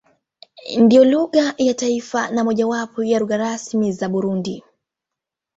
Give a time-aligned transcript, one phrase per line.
[0.79, 4.63] Ndiyo lugha ya taifa na mojawapo ya lugha rasmi za Burundi.